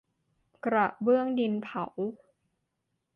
[0.65, 1.85] กระเบื้องดินเผา